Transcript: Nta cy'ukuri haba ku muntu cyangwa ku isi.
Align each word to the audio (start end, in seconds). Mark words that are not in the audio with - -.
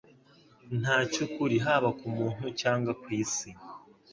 Nta 0.79 0.97
cy'ukuri 1.11 1.55
haba 1.65 1.89
ku 1.99 2.07
muntu 2.17 2.45
cyangwa 2.61 2.91
ku 3.01 3.07
isi. 3.21 3.49